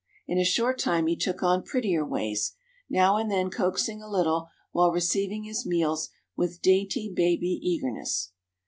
[0.27, 2.53] In a short time he took on prettier ways,
[2.89, 8.31] now and then coaxing a little while receiving his meals with dainty baby eagerness.